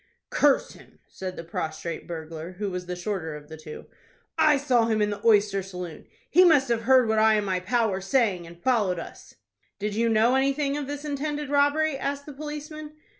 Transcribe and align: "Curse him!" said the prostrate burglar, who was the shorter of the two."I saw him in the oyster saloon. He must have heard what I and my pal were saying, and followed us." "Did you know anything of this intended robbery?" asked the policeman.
"Curse 0.31 0.71
him!" 0.71 0.97
said 1.07 1.35
the 1.35 1.43
prostrate 1.43 2.07
burglar, 2.07 2.53
who 2.53 2.71
was 2.71 2.87
the 2.87 2.95
shorter 2.95 3.35
of 3.35 3.49
the 3.49 3.55
two."I 3.57 4.57
saw 4.57 4.87
him 4.87 4.99
in 4.99 5.11
the 5.11 5.23
oyster 5.23 5.61
saloon. 5.61 6.07
He 6.31 6.43
must 6.43 6.69
have 6.69 6.85
heard 6.89 7.07
what 7.07 7.19
I 7.19 7.35
and 7.35 7.45
my 7.45 7.59
pal 7.59 7.91
were 7.91 8.01
saying, 8.01 8.47
and 8.47 8.59
followed 8.63 8.97
us." 8.97 9.35
"Did 9.77 9.93
you 9.93 10.09
know 10.09 10.33
anything 10.33 10.75
of 10.75 10.87
this 10.87 11.05
intended 11.05 11.51
robbery?" 11.51 11.99
asked 11.99 12.25
the 12.25 12.33
policeman. 12.33 12.93